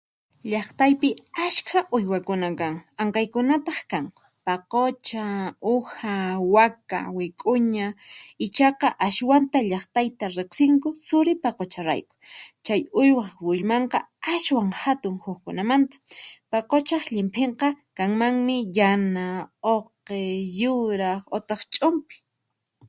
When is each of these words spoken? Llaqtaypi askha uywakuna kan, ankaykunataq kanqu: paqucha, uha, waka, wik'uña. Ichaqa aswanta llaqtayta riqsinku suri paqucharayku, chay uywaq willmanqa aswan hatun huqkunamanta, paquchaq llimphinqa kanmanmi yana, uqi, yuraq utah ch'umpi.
Llaqtaypi 0.51 1.09
askha 1.45 1.79
uywakuna 1.95 2.49
kan, 2.59 2.73
ankaykunataq 3.01 3.79
kanqu: 3.91 4.21
paqucha, 4.45 5.23
uha, 5.73 6.13
waka, 6.55 6.99
wik'uña. 7.17 7.87
Ichaqa 8.45 8.87
aswanta 9.07 9.57
llaqtayta 9.71 10.25
riqsinku 10.37 10.87
suri 11.05 11.33
paqucharayku, 11.43 12.13
chay 12.65 12.81
uywaq 13.01 13.33
willmanqa 13.47 13.99
aswan 14.33 14.69
hatun 14.81 15.15
huqkunamanta, 15.23 15.95
paquchaq 16.51 17.03
llimphinqa 17.13 17.67
kanmanmi 17.97 18.57
yana, 18.77 19.25
uqi, 19.75 20.19
yuraq 20.59 21.21
utah 21.37 21.61
ch'umpi. 21.73 22.15